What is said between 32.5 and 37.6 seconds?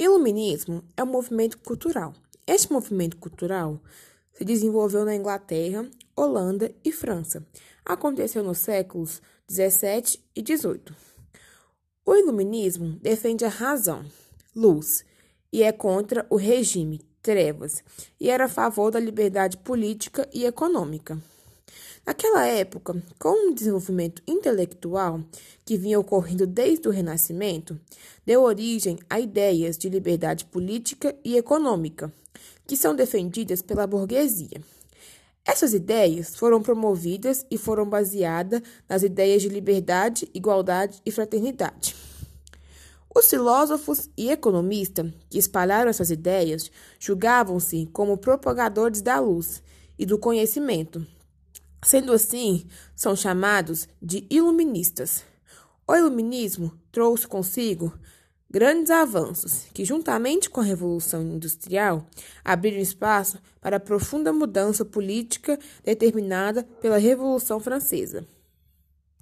que são defendidas pela burguesia. Essas ideias foram promovidas e